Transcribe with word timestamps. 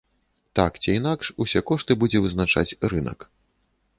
Так 0.59 0.79
ці 0.85 0.95
інакш, 0.99 1.29
усе 1.43 1.61
кошты 1.71 1.99
будзе 2.03 2.21
вызначаць 2.23 2.77
рынак. 2.95 3.19